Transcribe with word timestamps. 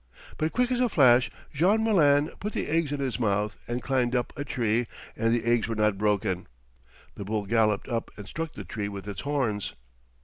But 0.37 0.51
quick 0.51 0.71
as 0.71 0.79
a 0.79 0.89
flash 0.89 1.29
Jean 1.53 1.83
Malin 1.83 2.29
put 2.39 2.53
the 2.53 2.65
eggs 2.67 2.91
in 2.91 2.99
his 2.99 3.19
mouth 3.19 3.61
and 3.67 3.83
climbed 3.83 4.15
up 4.15 4.33
a 4.35 4.43
tree, 4.43 4.87
and 5.15 5.31
the 5.31 5.45
eggs 5.45 5.67
were 5.67 5.75
not 5.75 5.99
broken. 5.99 6.47
The 7.13 7.23
bull 7.23 7.45
galloped 7.45 7.87
up 7.87 8.09
and 8.17 8.25
struck 8.27 8.53
the 8.53 8.65
tree 8.65 8.87
with 8.87 9.07
its 9.07 9.21
horns. 9.21 9.75